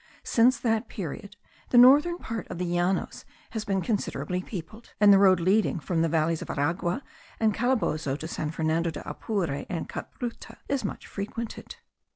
Since 0.23 0.57
that 0.61 0.87
period 0.87 1.35
the 1.69 1.77
northern 1.77 2.17
part 2.17 2.47
of 2.47 2.57
the 2.57 2.65
Llanos 2.65 3.23
has 3.51 3.65
been 3.65 3.83
considerably 3.83 4.41
peopled; 4.41 4.93
and 4.99 5.13
the 5.13 5.19
road 5.19 5.39
leading 5.39 5.79
from 5.79 6.01
the 6.01 6.09
valleys 6.09 6.41
of 6.41 6.49
Aragua 6.49 7.03
by 7.39 7.47
Calabozo 7.49 8.15
to 8.17 8.27
San 8.27 8.49
Fernando 8.49 8.89
de 8.89 9.07
Apure 9.07 9.67
and 9.69 9.87
Cabruta 9.87 10.57
is 10.67 10.83
much 10.83 11.05
frequented. 11.05 11.75